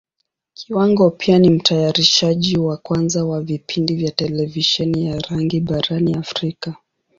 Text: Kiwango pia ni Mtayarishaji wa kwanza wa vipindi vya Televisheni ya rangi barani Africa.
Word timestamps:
Kiwango 0.53 1.09
pia 1.11 1.39
ni 1.39 1.49
Mtayarishaji 1.49 2.57
wa 2.57 2.77
kwanza 2.77 3.25
wa 3.25 3.41
vipindi 3.41 3.95
vya 3.95 4.11
Televisheni 4.11 5.05
ya 5.05 5.19
rangi 5.19 5.59
barani 5.59 6.13
Africa. 6.13 6.73